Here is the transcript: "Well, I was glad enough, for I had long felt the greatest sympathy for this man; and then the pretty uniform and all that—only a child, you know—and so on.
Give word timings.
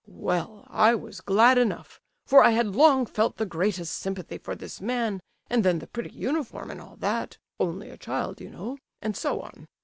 "Well, 0.07 0.65
I 0.67 0.95
was 0.95 1.21
glad 1.21 1.59
enough, 1.59 2.01
for 2.25 2.43
I 2.43 2.49
had 2.57 2.75
long 2.75 3.05
felt 3.05 3.37
the 3.37 3.45
greatest 3.45 3.93
sympathy 3.99 4.39
for 4.39 4.55
this 4.55 4.81
man; 4.81 5.19
and 5.47 5.63
then 5.63 5.77
the 5.77 5.85
pretty 5.85 6.09
uniform 6.09 6.71
and 6.71 6.81
all 6.81 6.95
that—only 6.95 7.91
a 7.91 7.97
child, 7.97 8.41
you 8.41 8.49
know—and 8.49 9.15
so 9.15 9.41
on. 9.41 9.67